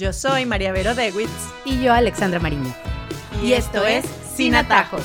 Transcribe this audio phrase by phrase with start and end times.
[0.00, 1.28] Yo soy María Vero Dewitz.
[1.66, 2.74] Y yo, Alexandra Mariño.
[3.42, 5.04] Y, esto es Sin Atajos.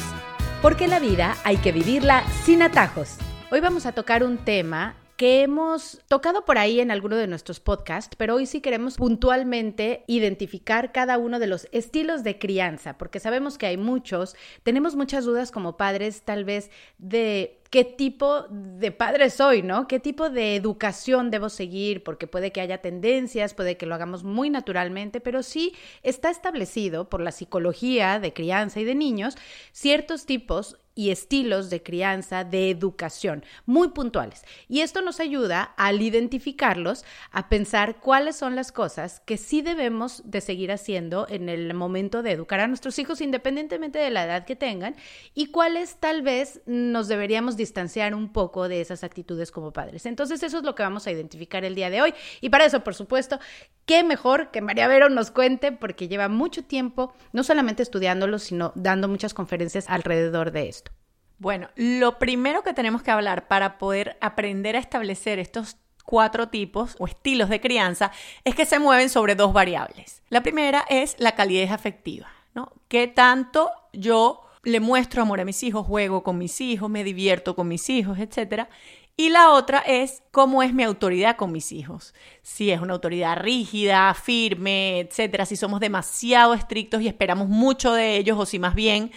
[0.61, 3.17] Porque la vida hay que vivirla sin atajos.
[3.51, 7.59] Hoy vamos a tocar un tema que hemos tocado por ahí en alguno de nuestros
[7.59, 13.19] podcasts, pero hoy sí queremos puntualmente identificar cada uno de los estilos de crianza, porque
[13.19, 18.91] sabemos que hay muchos, tenemos muchas dudas como padres tal vez de qué tipo de
[18.91, 19.87] padre soy, ¿no?
[19.87, 22.03] ¿Qué tipo de educación debo seguir?
[22.03, 27.09] Porque puede que haya tendencias, puede que lo hagamos muy naturalmente, pero sí está establecido
[27.09, 29.35] por la psicología de crianza y de niños
[29.71, 34.43] ciertos tipos y estilos de crianza, de educación, muy puntuales.
[34.69, 40.23] Y esto nos ayuda al identificarlos, a pensar cuáles son las cosas que sí debemos
[40.25, 44.45] de seguir haciendo en el momento de educar a nuestros hijos, independientemente de la edad
[44.45, 44.95] que tengan,
[45.33, 50.05] y cuáles tal vez nos deberíamos distanciar un poco de esas actitudes como padres.
[50.05, 52.13] Entonces eso es lo que vamos a identificar el día de hoy.
[52.41, 53.39] Y para eso, por supuesto,
[53.85, 58.71] qué mejor que María Vero nos cuente, porque lleva mucho tiempo no solamente estudiándolo, sino
[58.75, 60.91] dando muchas conferencias alrededor de esto.
[61.37, 66.95] Bueno, lo primero que tenemos que hablar para poder aprender a establecer estos cuatro tipos
[66.99, 68.11] o estilos de crianza
[68.43, 70.21] es que se mueven sobre dos variables.
[70.29, 72.71] La primera es la calidez afectiva, ¿no?
[72.87, 77.55] ¿Qué tanto yo le muestro amor a mis hijos, juego con mis hijos, me divierto
[77.55, 78.67] con mis hijos, etcétera?
[79.15, 82.13] Y la otra es cómo es mi autoridad con mis hijos.
[82.41, 88.17] Si es una autoridad rígida, firme, etcétera, si somos demasiado estrictos y esperamos mucho de
[88.17, 89.11] ellos o si más bien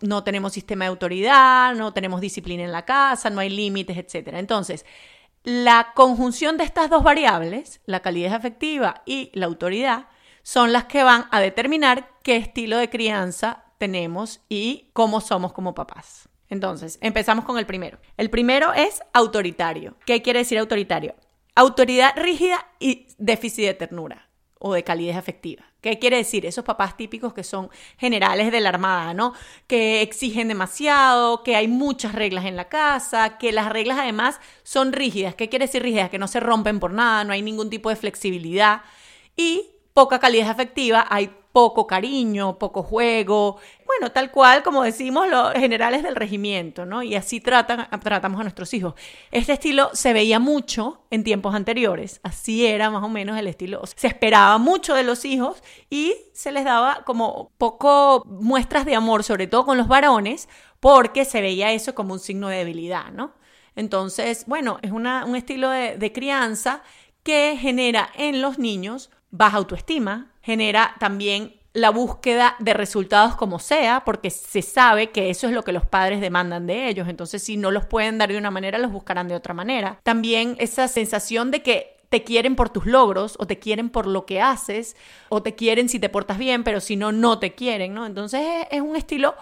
[0.00, 4.28] no tenemos sistema de autoridad, no tenemos disciplina en la casa, no hay límites, etc.
[4.34, 4.86] Entonces,
[5.44, 10.06] la conjunción de estas dos variables, la calidez afectiva y la autoridad,
[10.42, 15.74] son las que van a determinar qué estilo de crianza tenemos y cómo somos como
[15.74, 16.28] papás.
[16.48, 17.98] Entonces, empezamos con el primero.
[18.16, 19.96] El primero es autoritario.
[20.06, 21.16] ¿Qué quiere decir autoritario?
[21.56, 24.28] Autoridad rígida y déficit de ternura
[24.60, 25.64] o de calidez afectiva.
[25.80, 26.46] ¿Qué quiere decir?
[26.46, 29.32] Esos papás típicos que son generales de la Armada, ¿no?
[29.66, 34.92] Que exigen demasiado, que hay muchas reglas en la casa, que las reglas además son
[34.92, 35.34] rígidas.
[35.34, 36.08] ¿Qué quiere decir rígidas?
[36.08, 38.82] Que no se rompen por nada, no hay ningún tipo de flexibilidad.
[39.36, 45.52] Y poca calidad afectiva, hay poco cariño, poco juego, bueno, tal cual como decimos los
[45.52, 47.02] generales del regimiento, ¿no?
[47.02, 48.94] Y así tratan, tratamos a nuestros hijos.
[49.30, 53.82] Este estilo se veía mucho en tiempos anteriores, así era más o menos el estilo.
[53.94, 59.22] Se esperaba mucho de los hijos y se les daba como poco muestras de amor,
[59.22, 60.48] sobre todo con los varones,
[60.80, 63.34] porque se veía eso como un signo de debilidad, ¿no?
[63.76, 66.82] Entonces, bueno, es un estilo de crianza
[67.22, 74.02] que genera en los niños baja autoestima, genera también la búsqueda de resultados como sea,
[74.04, 77.08] porque se sabe que eso es lo que los padres demandan de ellos.
[77.08, 79.98] Entonces, si no los pueden dar de una manera, los buscarán de otra manera.
[80.02, 84.26] También esa sensación de que te quieren por tus logros o te quieren por lo
[84.26, 84.96] que haces
[85.30, 88.04] o te quieren si te portas bien, pero si no, no te quieren, ¿no?
[88.04, 89.34] Entonces es un estilo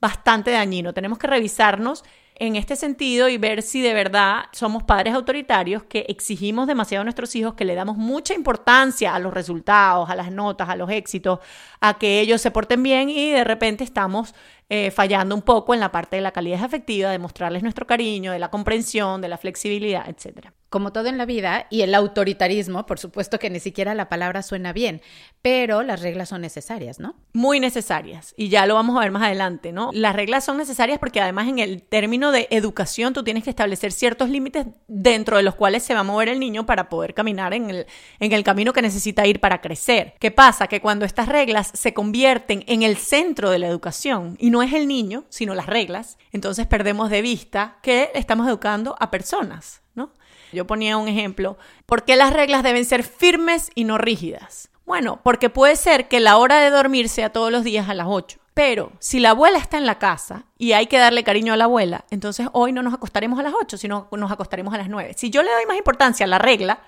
[0.00, 0.94] bastante dañino.
[0.94, 2.04] Tenemos que revisarnos
[2.36, 7.04] en este sentido y ver si de verdad somos padres autoritarios que exigimos demasiado a
[7.04, 10.90] nuestros hijos, que le damos mucha importancia a los resultados, a las notas, a los
[10.90, 11.40] éxitos,
[11.80, 14.34] a que ellos se porten bien y de repente estamos
[14.74, 18.32] eh, fallando un poco en la parte de la calidad afectiva, de mostrarles nuestro cariño,
[18.32, 22.86] de la comprensión, de la flexibilidad, etcétera como todo en la vida, y el autoritarismo,
[22.86, 25.02] por supuesto que ni siquiera la palabra suena bien,
[25.42, 27.14] pero las reglas son necesarias, ¿no?
[27.34, 29.90] Muy necesarias, y ya lo vamos a ver más adelante, ¿no?
[29.92, 33.92] Las reglas son necesarias porque además en el término de educación tú tienes que establecer
[33.92, 37.52] ciertos límites dentro de los cuales se va a mover el niño para poder caminar
[37.52, 37.86] en el,
[38.18, 40.14] en el camino que necesita ir para crecer.
[40.18, 40.68] ¿Qué pasa?
[40.68, 44.72] Que cuando estas reglas se convierten en el centro de la educación, y no es
[44.72, 50.10] el niño, sino las reglas, entonces perdemos de vista que estamos educando a personas, ¿no?
[50.52, 51.56] Yo ponía un ejemplo.
[51.86, 54.68] ¿Por qué las reglas deben ser firmes y no rígidas?
[54.84, 58.06] Bueno, porque puede ser que la hora de dormir sea todos los días a las
[58.08, 58.38] 8.
[58.54, 61.64] Pero si la abuela está en la casa y hay que darle cariño a la
[61.64, 65.14] abuela, entonces hoy no nos acostaremos a las 8, sino nos acostaremos a las 9.
[65.16, 66.80] Si yo le doy más importancia a la regla,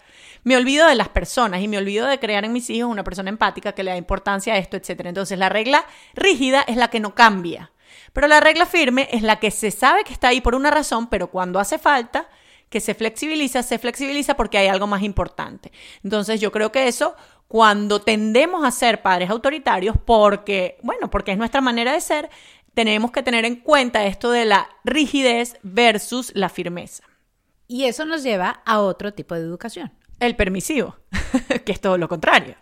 [0.44, 3.30] me olvido de las personas y me olvido de crear en mis hijos una persona
[3.30, 5.00] empática que le da importancia a esto, etc.
[5.06, 7.72] Entonces la regla rígida es la que no cambia.
[8.12, 11.08] Pero la regla firme es la que se sabe que está ahí por una razón,
[11.08, 12.28] pero cuando hace falta,
[12.68, 15.72] que se flexibiliza, se flexibiliza porque hay algo más importante.
[16.02, 17.14] Entonces yo creo que eso,
[17.48, 22.30] cuando tendemos a ser padres autoritarios, porque, bueno, porque es nuestra manera de ser,
[22.74, 27.04] tenemos que tener en cuenta esto de la rigidez versus la firmeza.
[27.68, 29.92] Y eso nos lleva a otro tipo de educación.
[30.26, 30.96] El permisivo,
[31.64, 32.56] que es todo lo contrario.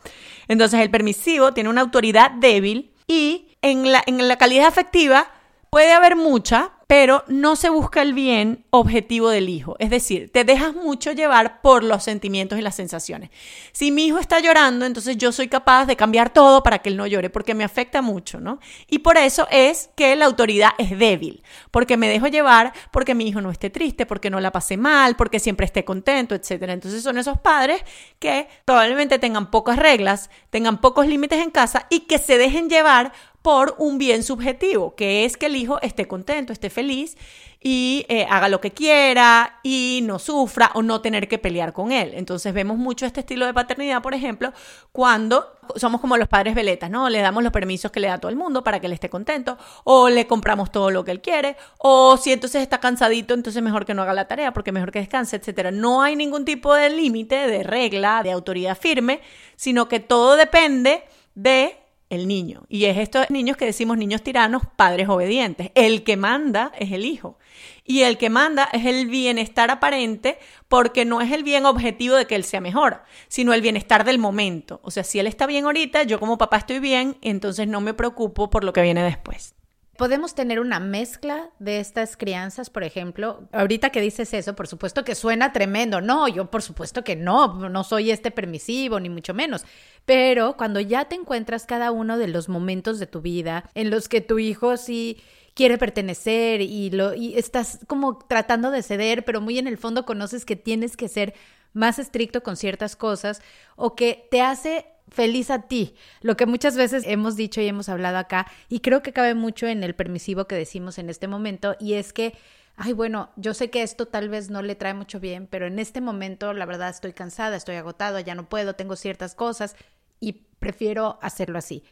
[0.48, 5.30] Entonces el permisivo tiene una autoridad débil y en la, en la calidad afectiva
[5.70, 9.76] puede haber mucha, pero no se busca el bien objetivo del hijo.
[9.78, 13.30] Es decir, te dejas mucho llevar por los sentimientos y las sensaciones.
[13.72, 16.98] Si mi hijo está llorando, entonces yo soy capaz de cambiar todo para que él
[16.98, 18.58] no llore, porque me afecta mucho, ¿no?
[18.88, 23.26] Y por eso es que la autoridad es débil, porque me dejo llevar porque mi
[23.26, 26.64] hijo no esté triste, porque no la pase mal, porque siempre esté contento, etc.
[26.64, 27.82] Entonces son esos padres
[28.18, 33.14] que probablemente tengan pocas reglas, tengan pocos límites en casa y que se dejen llevar
[33.42, 37.16] por un bien subjetivo, que es que el hijo esté contento, esté feliz
[37.64, 41.92] y eh, haga lo que quiera y no sufra o no tener que pelear con
[41.92, 42.12] él.
[42.14, 44.52] Entonces vemos mucho este estilo de paternidad, por ejemplo,
[44.90, 47.08] cuando somos como los padres veletas, ¿no?
[47.08, 49.58] Le damos los permisos que le da todo el mundo para que él esté contento
[49.84, 53.84] o le compramos todo lo que él quiere o si entonces está cansadito, entonces mejor
[53.84, 55.70] que no haga la tarea porque mejor que descanse, etcétera.
[55.70, 59.20] No hay ningún tipo de límite, de regla, de autoridad firme,
[59.56, 61.04] sino que todo depende
[61.34, 61.81] de
[62.12, 62.64] el niño.
[62.68, 65.70] Y es estos niños que decimos niños tiranos, padres obedientes.
[65.74, 67.38] El que manda es el hijo.
[67.84, 70.38] Y el que manda es el bienestar aparente
[70.68, 74.18] porque no es el bien objetivo de que él sea mejor, sino el bienestar del
[74.18, 74.80] momento.
[74.84, 77.94] O sea, si él está bien ahorita, yo como papá estoy bien, entonces no me
[77.94, 79.54] preocupo por lo que viene después.
[80.02, 83.48] Podemos tener una mezcla de estas crianzas, por ejemplo.
[83.52, 86.00] Ahorita que dices eso, por supuesto que suena tremendo.
[86.00, 89.64] No, yo por supuesto que no, no soy este permisivo, ni mucho menos.
[90.04, 94.08] Pero cuando ya te encuentras cada uno de los momentos de tu vida en los
[94.08, 95.22] que tu hijo sí
[95.54, 100.44] quiere pertenecer y, lo, estás como tratando de ceder, pero muy en el fondo conoces
[100.44, 101.32] que tienes que ser
[101.74, 103.40] más estricto con ciertas cosas
[103.76, 107.88] o que te hace feliz a ti, lo que muchas veces hemos dicho y hemos
[107.88, 111.76] hablado acá, y creo que cabe mucho en el permisivo que decimos en este momento,
[111.78, 112.34] y es que,
[112.76, 115.78] ay, bueno, yo sé que esto tal vez no le trae mucho bien, pero en
[115.78, 119.76] este momento la verdad estoy cansada, estoy agotado, ya no puedo, tengo ciertas cosas,
[120.18, 121.82] y prefiero hacerlo así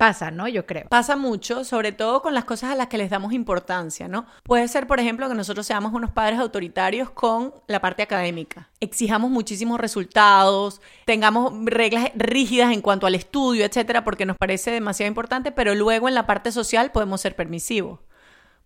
[0.00, 0.48] pasa, ¿no?
[0.48, 0.88] Yo creo.
[0.88, 4.24] Pasa mucho, sobre todo con las cosas a las que les damos importancia, ¿no?
[4.44, 8.70] Puede ser, por ejemplo, que nosotros seamos unos padres autoritarios con la parte académica.
[8.80, 15.08] Exijamos muchísimos resultados, tengamos reglas rígidas en cuanto al estudio, etcétera, porque nos parece demasiado
[15.08, 17.98] importante, pero luego en la parte social podemos ser permisivos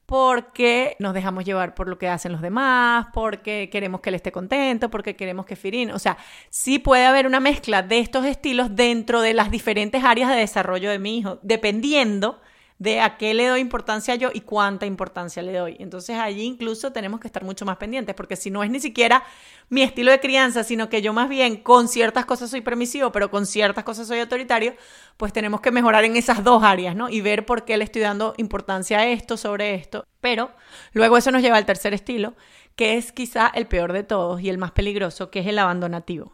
[0.07, 4.33] porque nos dejamos llevar por lo que hacen los demás, porque queremos que él esté
[4.33, 6.19] contento, porque queremos que Firin, o sea,
[6.51, 10.91] sí puede haber una mezcla de estos estilos dentro de las diferentes áreas de desarrollo
[10.91, 12.41] de mi hijo, dependiendo
[12.79, 15.77] de a qué le doy importancia yo y cuánta importancia le doy.
[15.79, 19.25] Entonces allí incluso tenemos que estar mucho más pendientes, porque si no es ni siquiera
[19.69, 23.31] mi estilo de crianza, sino que yo más bien con ciertas cosas soy permisivo, pero
[23.31, 24.75] con ciertas cosas soy autoritario,
[25.17, 27.09] pues tenemos que mejorar en esas dos áreas, ¿no?
[27.09, 30.05] Y ver por qué le estoy dando importancia a esto sobre esto.
[30.21, 30.51] Pero
[30.93, 32.35] luego eso nos lleva al tercer estilo,
[32.77, 36.33] que es quizá el peor de todos y el más peligroso, que es el abandonativo.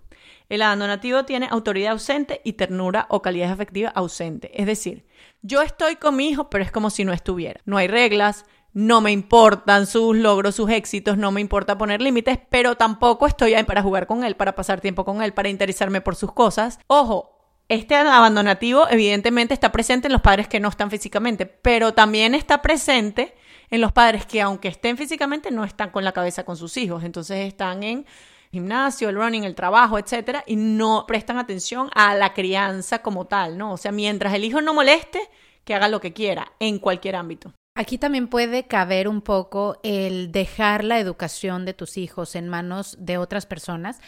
[0.48, 4.50] El abandonativo tiene autoridad ausente y ternura o calidad afectiva ausente.
[4.60, 5.06] Es decir,
[5.42, 7.60] yo estoy con mi hijo, pero es como si no estuviera.
[7.64, 12.38] No hay reglas, no me importan sus logros, sus éxitos, no me importa poner límites,
[12.50, 16.00] pero tampoco estoy ahí para jugar con él, para pasar tiempo con él, para interesarme
[16.00, 16.78] por sus cosas.
[16.86, 17.36] Ojo,
[17.68, 22.62] este abandonativo evidentemente está presente en los padres que no están físicamente, pero también está
[22.62, 23.34] presente
[23.70, 27.04] en los padres que aunque estén físicamente no están con la cabeza con sus hijos,
[27.04, 28.06] entonces están en
[28.50, 33.56] gimnasio, el running, el trabajo, etcétera, y no prestan atención a la crianza como tal,
[33.56, 33.72] ¿no?
[33.72, 35.20] O sea, mientras el hijo no moleste,
[35.64, 37.52] que haga lo que quiera en cualquier ámbito.
[37.76, 42.96] Aquí también puede caber un poco el dejar la educación de tus hijos en manos
[42.98, 44.00] de otras personas,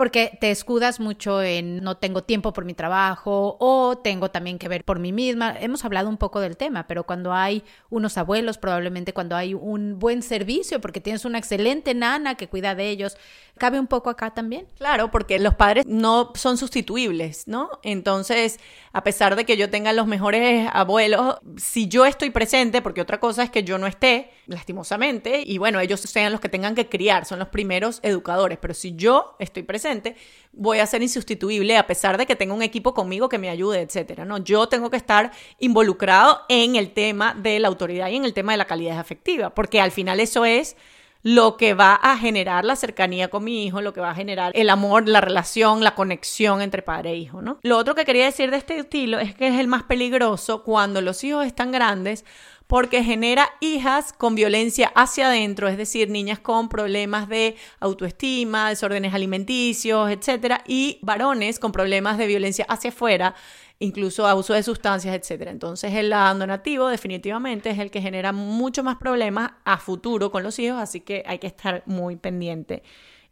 [0.00, 4.66] porque te escudas mucho en no tengo tiempo por mi trabajo o tengo también que
[4.66, 5.54] ver por mí misma.
[5.60, 9.98] Hemos hablado un poco del tema, pero cuando hay unos abuelos, probablemente cuando hay un
[9.98, 13.18] buen servicio, porque tienes una excelente nana que cuida de ellos,
[13.58, 14.66] cabe un poco acá también.
[14.78, 17.68] Claro, porque los padres no son sustituibles, ¿no?
[17.82, 18.58] Entonces,
[18.94, 23.20] a pesar de que yo tenga los mejores abuelos, si yo estoy presente, porque otra
[23.20, 26.88] cosa es que yo no esté, lastimosamente, y bueno, ellos sean los que tengan que
[26.88, 29.89] criar, son los primeros educadores, pero si yo estoy presente,
[30.52, 33.80] voy a ser insustituible a pesar de que tenga un equipo conmigo que me ayude,
[33.80, 34.38] etcétera, ¿no?
[34.38, 38.52] Yo tengo que estar involucrado en el tema de la autoridad y en el tema
[38.52, 40.76] de la calidad afectiva, porque al final eso es
[41.22, 44.52] lo que va a generar la cercanía con mi hijo, lo que va a generar
[44.54, 47.58] el amor, la relación, la conexión entre padre e hijo, ¿no?
[47.62, 51.00] Lo otro que quería decir de este estilo es que es el más peligroso cuando
[51.00, 52.24] los hijos están grandes
[52.70, 59.12] porque genera hijas con violencia hacia adentro, es decir, niñas con problemas de autoestima, desórdenes
[59.12, 63.34] alimenticios, etcétera, y varones con problemas de violencia hacia afuera,
[63.80, 65.50] incluso abuso de sustancias, etcétera.
[65.50, 70.58] Entonces, el abandonativo definitivamente es el que genera mucho más problemas a futuro con los
[70.58, 72.82] hijos, así que hay que estar muy pendiente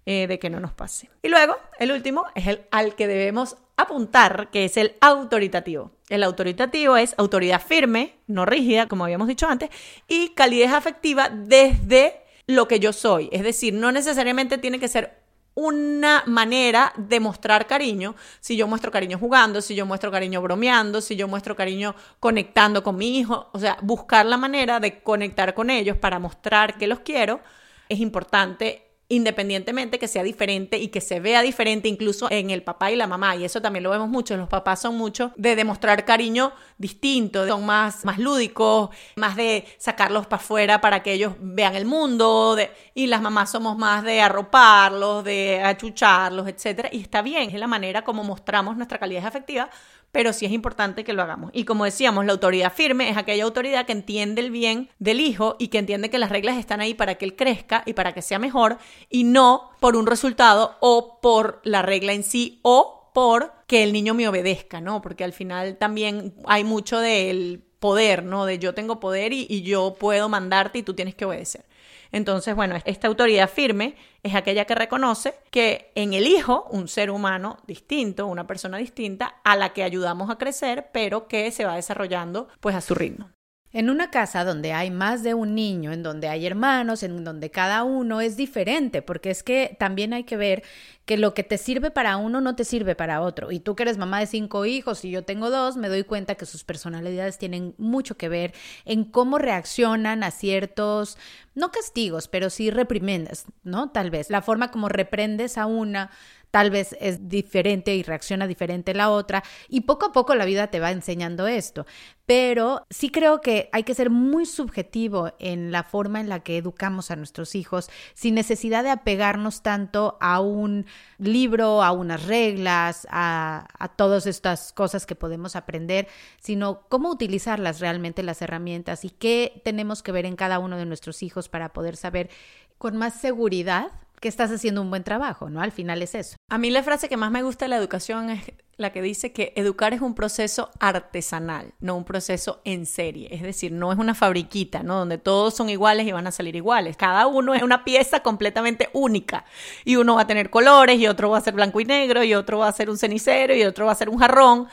[0.07, 1.11] eh, de que no nos pase.
[1.23, 5.93] Y luego, el último es el al que debemos apuntar, que es el autoritativo.
[6.09, 9.69] El autoritativo es autoridad firme, no rígida, como habíamos dicho antes,
[10.09, 13.29] y calidez afectiva desde lo que yo soy.
[13.33, 15.19] Es decir, no necesariamente tiene que ser
[15.61, 18.15] una manera de mostrar cariño.
[18.39, 22.85] Si yo muestro cariño jugando, si yo muestro cariño bromeando, si yo muestro cariño conectando
[22.85, 26.87] con mi hijo, o sea, buscar la manera de conectar con ellos para mostrar que
[26.87, 27.41] los quiero
[27.89, 32.91] es importante independientemente que sea diferente y que se vea diferente incluso en el papá
[32.91, 33.37] y la mamá.
[33.37, 34.37] Y eso también lo vemos mucho.
[34.37, 40.27] Los papás son mucho de demostrar cariño distinto, son más, más lúdicos, más de sacarlos
[40.27, 42.57] para afuera para que ellos vean el mundo.
[42.95, 46.89] y las mamás somos más de arroparlos, de achucharlos, etc.
[46.93, 49.71] Y está bien, es la manera como mostramos nuestra calidad afectiva
[50.13, 51.51] pero sí es importante que lo hagamos.
[51.53, 55.57] Y como decíamos, la autoridad firme es aquella autoridad que entiende el bien del hijo
[55.59, 58.23] y que entiende que las reglas están ahí para que él crezca y para que
[58.23, 63.53] sea mejor y no por un resultado o por la regla en sí o por
[63.67, 65.03] que el niño me obedezca, ¿no?
[65.03, 68.47] Porque al final también hay mucho del poder, ¿no?
[68.47, 71.65] De yo tengo poder y, y yo puedo mandarte y tú tienes que obedecer.
[72.13, 77.11] Entonces, bueno, esta autoridad firme es aquella que reconoce que en el hijo, un ser
[77.11, 81.77] humano distinto, una persona distinta, a la que ayudamos a crecer, pero que se va
[81.77, 83.31] desarrollando pues a su ritmo.
[83.73, 87.51] En una casa donde hay más de un niño, en donde hay hermanos, en donde
[87.51, 90.63] cada uno es diferente, porque es que también hay que ver
[91.05, 93.51] que lo que te sirve para uno no te sirve para otro.
[93.51, 96.35] Y tú que eres mamá de cinco hijos y yo tengo dos, me doy cuenta
[96.35, 101.19] que sus personalidades tienen mucho que ver en cómo reaccionan a ciertos,
[101.55, 103.91] no castigos, pero sí reprimendas, ¿no?
[103.91, 104.31] Tal vez.
[104.31, 106.11] La forma como reprendes a una
[106.51, 110.69] tal vez es diferente y reacciona diferente la otra y poco a poco la vida
[110.69, 111.87] te va enseñando esto.
[112.27, 116.59] Pero sí creo que hay que ser muy subjetivo en la forma en la que
[116.59, 120.85] educamos a nuestros hijos sin necesidad de apegarnos tanto a un
[121.19, 126.07] libro, a unas reglas, a, a todas estas cosas que podemos aprender,
[126.39, 130.87] sino cómo utilizarlas realmente las herramientas y qué tenemos que ver en cada uno de
[130.87, 132.29] nuestros hijos para poder saber
[132.77, 135.61] con más seguridad que estás haciendo un buen trabajo, ¿no?
[135.61, 136.37] Al final es eso.
[136.51, 139.33] A mí la frase que más me gusta de la educación es la que dice
[139.33, 143.29] que educar es un proceso artesanal, no un proceso en serie.
[143.33, 144.99] Es decir, no es una fabriquita, ¿no?
[144.99, 146.97] Donde todos son iguales y van a salir iguales.
[146.97, 149.45] Cada uno es una pieza completamente única.
[149.85, 152.35] Y uno va a tener colores, y otro va a ser blanco y negro, y
[152.35, 154.69] otro va a ser un cenicero, y otro va a ser un jarrón.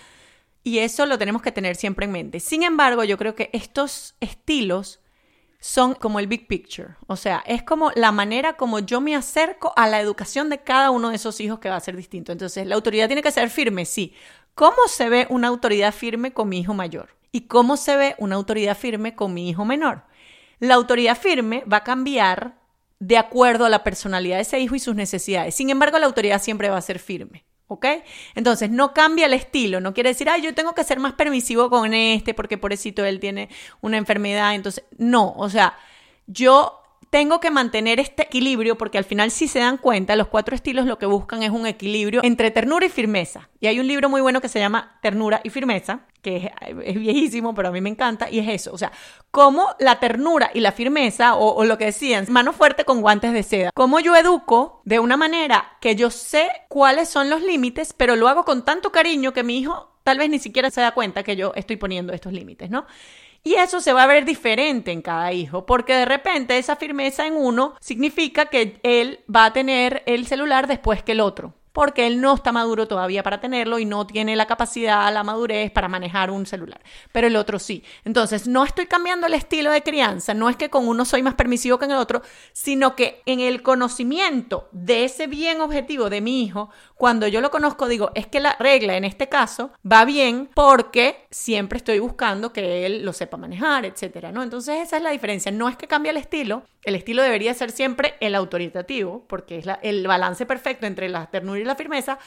[0.64, 2.40] Y eso lo tenemos que tener siempre en mente.
[2.40, 5.00] Sin embargo, yo creo que estos estilos
[5.66, 6.90] son como el big picture.
[7.08, 10.92] O sea, es como la manera como yo me acerco a la educación de cada
[10.92, 12.32] uno de esos hijos que va a ser distinto.
[12.32, 14.14] Entonces, la autoridad tiene que ser firme, sí.
[14.54, 17.16] ¿Cómo se ve una autoridad firme con mi hijo mayor?
[17.32, 20.04] ¿Y cómo se ve una autoridad firme con mi hijo menor?
[20.60, 22.60] La autoridad firme va a cambiar
[23.00, 25.56] de acuerdo a la personalidad de ese hijo y sus necesidades.
[25.56, 27.44] Sin embargo, la autoridad siempre va a ser firme.
[27.68, 27.86] ¿Ok?
[28.36, 31.70] Entonces, no cambia el estilo, no quiere decir, ay, yo tengo que ser más permisivo
[31.70, 33.50] con este porque pobrecito él tiene
[33.82, 35.78] una enfermedad, entonces, no, o sea,
[36.28, 40.56] yo tengo que mantener este equilibrio porque al final si se dan cuenta, los cuatro
[40.56, 43.50] estilos lo que buscan es un equilibrio entre ternura y firmeza.
[43.60, 46.52] Y hay un libro muy bueno que se llama Ternura y Firmeza, que
[46.84, 48.92] es, viejísimo, pero a mí me encanta, y es eso, o sea,
[49.32, 53.34] cómo la ternura y la firmeza, o, o lo que decían, mano fuerte con guantes
[53.34, 57.94] de seda, cómo yo educo de una manera que yo sé cuáles son los límites,
[57.94, 60.92] pero lo hago con tanto cariño que mi hijo tal vez ni siquiera se da
[60.92, 62.86] cuenta que yo estoy poniendo estos límites, ¿no?
[63.48, 67.28] Y eso se va a ver diferente en cada hijo, porque de repente esa firmeza
[67.28, 72.08] en uno significa que él va a tener el celular después que el otro porque
[72.08, 75.90] él no está maduro todavía para tenerlo y no tiene la capacidad, la madurez para
[75.90, 76.80] manejar un celular,
[77.12, 77.84] pero el otro sí.
[78.06, 81.34] Entonces, no estoy cambiando el estilo de crianza, no es que con uno soy más
[81.34, 82.22] permisivo que en el otro,
[82.54, 87.52] sino que en el conocimiento de ese bien objetivo de mi hijo, cuando yo lo
[87.52, 92.54] conozco, digo, es que la regla en este caso va bien porque siempre estoy buscando
[92.54, 94.44] que él lo sepa manejar, etcétera, ¿no?
[94.44, 95.52] Entonces, esa es la diferencia.
[95.52, 99.66] No es que cambie el estilo, el estilo debería ser siempre el autoritativo, porque es
[99.82, 102.20] el balance perfecto entre la ternura y la firmeza,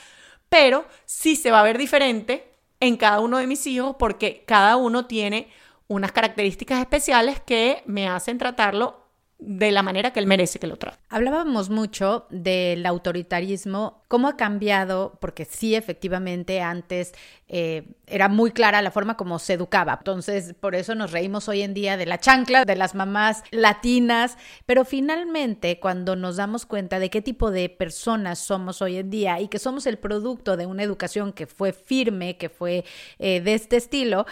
[0.49, 4.77] pero sí se va a ver diferente en cada uno de mis hijos porque cada
[4.77, 5.49] uno tiene
[5.89, 9.08] unas características especiales que me hacen tratarlo
[9.39, 10.99] de la manera que él merece que lo trate.
[11.09, 17.13] Hablábamos mucho del autoritarismo, cómo ha cambiado, porque sí, efectivamente, antes
[17.47, 19.97] eh, era muy clara la forma como se educaba.
[19.99, 24.37] Entonces, por eso nos reímos hoy en día de la chancla, de las mamás latinas,
[24.67, 29.41] pero finalmente, cuando nos damos cuenta de qué tipo de personas somos hoy en día
[29.41, 32.85] y que somos el producto de una educación que fue firme, que fue
[33.21, 34.27] eh, de este estilo,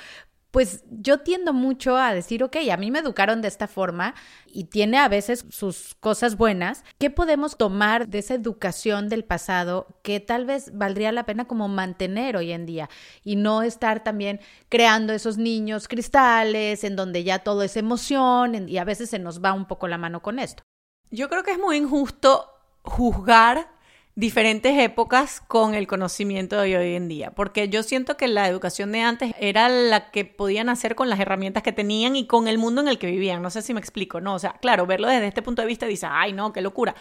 [0.50, 4.14] pues yo tiendo mucho a decir, ok, a mí me educaron de esta forma
[4.46, 6.82] y tiene a veces sus cosas buenas.
[6.98, 11.68] ¿Qué podemos tomar de esa educación del pasado que tal vez valdría la pena como
[11.68, 12.88] mantener hoy en día
[13.22, 18.78] y no estar también creando esos niños cristales en donde ya todo es emoción y
[18.78, 20.62] a veces se nos va un poco la mano con esto?
[21.10, 22.50] Yo creo que es muy injusto
[22.82, 23.75] juzgar
[24.16, 28.90] diferentes épocas con el conocimiento de hoy en día, porque yo siento que la educación
[28.90, 32.56] de antes era la que podían hacer con las herramientas que tenían y con el
[32.56, 35.06] mundo en el que vivían, no sé si me explico, no, o sea, claro, verlo
[35.06, 36.94] desde este punto de vista dice, ay, no, qué locura.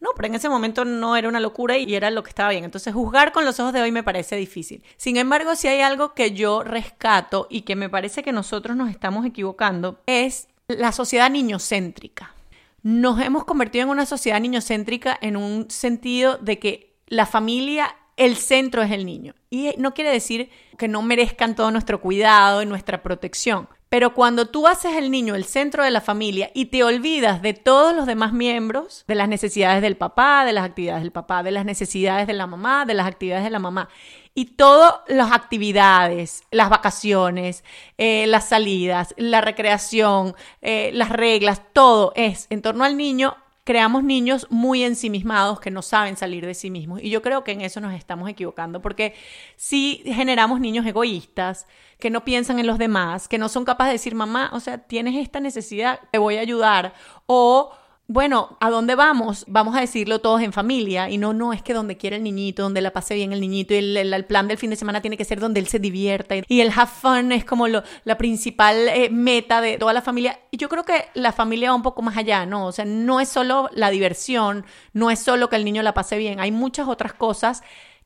[0.00, 2.64] No, pero en ese momento no era una locura y era lo que estaba bien.
[2.64, 4.82] Entonces, juzgar con los ojos de hoy me parece difícil.
[4.96, 8.90] Sin embargo, si hay algo que yo rescato y que me parece que nosotros nos
[8.90, 12.34] estamos equivocando, es la sociedad niñocéntrica
[12.82, 18.36] nos hemos convertido en una sociedad niñocéntrica en un sentido de que la familia, el
[18.36, 19.34] centro es el niño.
[19.50, 23.68] Y no quiere decir que no merezcan todo nuestro cuidado y nuestra protección.
[23.92, 27.52] Pero cuando tú haces el niño el centro de la familia y te olvidas de
[27.52, 31.50] todos los demás miembros, de las necesidades del papá, de las actividades del papá, de
[31.50, 33.90] las necesidades de la mamá, de las actividades de la mamá,
[34.34, 37.64] y todas las actividades, las vacaciones,
[37.98, 44.02] eh, las salidas, la recreación, eh, las reglas, todo es en torno al niño, creamos
[44.02, 47.00] niños muy ensimismados que no saben salir de sí mismos.
[47.02, 49.14] Y yo creo que en eso nos estamos equivocando, porque
[49.56, 51.66] si generamos niños egoístas,
[51.98, 54.78] que no piensan en los demás, que no son capaces de decir, mamá, o sea,
[54.78, 56.94] tienes esta necesidad, te voy a ayudar,
[57.26, 57.72] o
[58.12, 59.46] bueno, ¿a dónde vamos?
[59.48, 62.62] Vamos a decirlo todos en familia y no, no, es que donde quiera el niñito,
[62.62, 65.24] donde la pase bien el niñito y el, plan del fin de semana tiene que
[65.24, 69.08] ser donde él se divierta y el have fun es como lo, la principal eh,
[69.10, 70.40] meta de toda la familia.
[70.50, 72.66] Y yo creo que la familia va un poco más allá, ¿no?
[72.66, 76.18] O sea, no es solo la diversión, no es solo que el niño la pase
[76.18, 77.62] bien, hay muchas otras cosas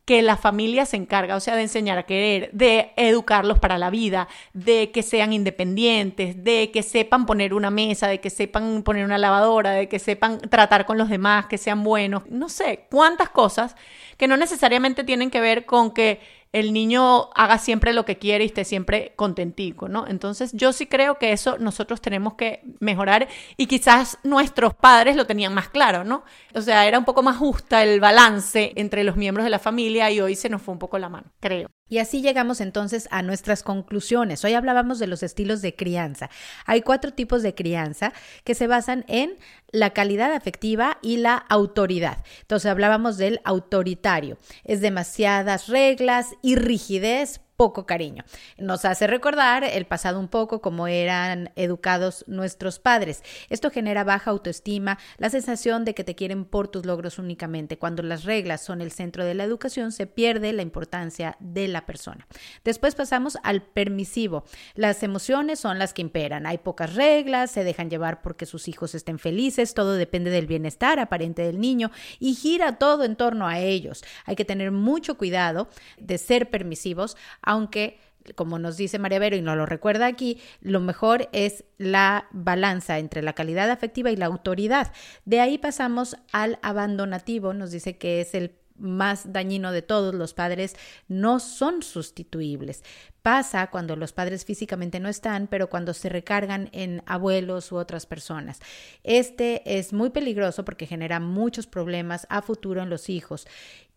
[0.07, 3.91] que la familia se encarga, o sea, de enseñar a querer, de educarlos para la
[3.91, 9.05] vida, de que sean independientes, de que sepan poner una mesa, de que sepan poner
[9.05, 13.31] una lavadora, de que sepan tratar con los demás, que sean buenos, no sé, cuántas
[13.31, 13.75] cosas
[14.17, 16.21] que no necesariamente tienen que ver con que
[16.53, 20.07] el niño haga siempre lo que quiere y esté siempre contentico, ¿no?
[20.09, 25.27] Entonces yo sí creo que eso nosotros tenemos que mejorar y quizás nuestros padres lo
[25.27, 26.25] tenían más claro, ¿no?
[26.55, 30.11] O sea, era un poco más justa el balance entre los miembros de la familia
[30.11, 31.75] y hoy se nos fue un poco la mano, creo.
[31.88, 34.45] Y así llegamos entonces a nuestras conclusiones.
[34.45, 36.30] Hoy hablábamos de los estilos de crianza.
[36.65, 39.37] Hay cuatro tipos de crianza que se basan en
[39.71, 42.25] la calidad afectiva y la autoridad.
[42.41, 44.37] Entonces hablábamos del autoritario.
[44.65, 48.25] Es demasiadas reglas y rigidez poco cariño.
[48.58, 53.23] Nos hace recordar el pasado un poco como eran educados nuestros padres.
[53.49, 57.78] Esto genera baja autoestima, la sensación de que te quieren por tus logros únicamente.
[57.78, 61.86] Cuando las reglas son el centro de la educación, se pierde la importancia de la
[61.86, 62.26] persona.
[62.64, 64.45] Después pasamos al permisivo.
[64.75, 66.47] Las emociones son las que imperan.
[66.47, 71.00] Hay pocas reglas, se dejan llevar porque sus hijos estén felices, todo depende del bienestar
[71.00, 74.04] aparente del niño y gira todo en torno a ellos.
[74.25, 77.16] Hay que tener mucho cuidado de ser permisivos
[77.47, 77.99] aunque
[78.35, 82.99] como nos dice María Vero y nos lo recuerda aquí, lo mejor es la balanza
[82.99, 84.93] entre la calidad afectiva y la autoridad.
[85.25, 90.35] De ahí pasamos al abandonativo, nos dice que es el más dañino de todos, los
[90.35, 90.76] padres
[91.09, 92.82] no son sustituibles.
[93.23, 98.04] Pasa cuando los padres físicamente no están, pero cuando se recargan en abuelos u otras
[98.06, 98.61] personas.
[99.02, 103.47] Este es muy peligroso porque genera muchos problemas a futuro en los hijos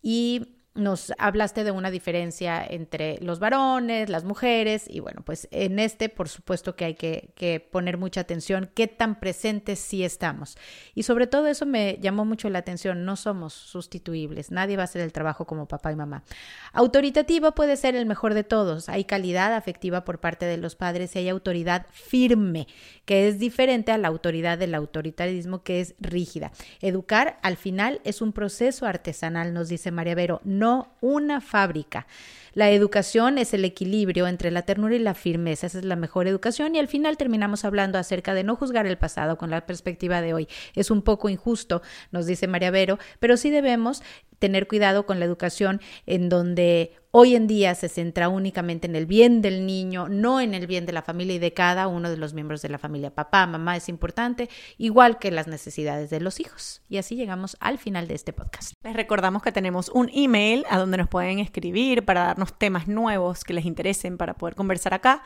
[0.02, 5.80] y nos hablaste de una diferencia entre los varones, las mujeres, y bueno, pues en
[5.80, 10.56] este, por supuesto que hay que, poner mucha atención, qué tan presentes sí estamos.
[10.94, 14.84] Y sobre todo eso me llamó mucho la atención, no somos sustituibles, nadie va a
[14.84, 16.22] hacer el trabajo como papá y mamá.
[16.72, 21.16] Autoritativo puede ser el mejor de todos, hay calidad afectiva por parte de los padres
[21.16, 22.68] y hay autoridad firme,
[23.04, 26.52] que es diferente a la autoridad del autoritarismo que es rígida.
[26.80, 32.06] Educar al final es un proceso artesanal, nos dice María Vero no una fábrica.
[32.52, 35.66] La educación es el equilibrio entre la ternura y la firmeza.
[35.66, 38.98] Esa es la mejor educación y al final terminamos hablando acerca de no juzgar el
[38.98, 40.48] pasado con la perspectiva de hoy.
[40.74, 44.02] Es un poco injusto, nos dice María Vero, pero sí debemos
[44.38, 49.06] tener cuidado con la educación en donde hoy en día se centra únicamente en el
[49.06, 52.16] bien del niño, no en el bien de la familia y de cada uno de
[52.16, 53.14] los miembros de la familia.
[53.14, 56.82] Papá, mamá es importante, igual que las necesidades de los hijos.
[56.88, 58.72] Y así llegamos al final de este podcast.
[58.82, 63.44] Les recordamos que tenemos un email a donde nos pueden escribir para darnos temas nuevos
[63.44, 65.24] que les interesen para poder conversar acá.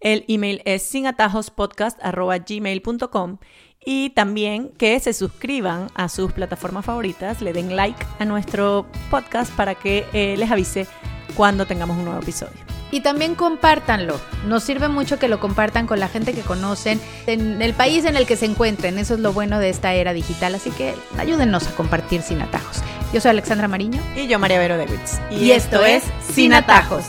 [0.00, 3.38] El email es sinatajospodcast.gmail.com
[3.84, 9.54] y también que se suscriban a sus plataformas favoritas, le den like a nuestro podcast
[9.54, 10.88] para que eh, les avise
[11.36, 12.56] cuando tengamos un nuevo episodio.
[12.92, 14.18] y también compártanlo.
[14.46, 18.16] Nos sirve mucho que lo compartan con la gente que conocen en el país en
[18.16, 18.96] el que se encuentren.
[18.98, 22.82] Eso es lo bueno de esta era digital, así que ayúdennos a compartir sin atajos.
[23.12, 24.00] Yo soy Alexandra Mariño.
[24.16, 25.20] Y yo María Vero Davids.
[25.30, 27.04] Y, esto es Sin Atajos.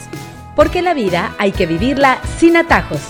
[0.55, 3.01] Porque la vida hay que vivirla sin atajos.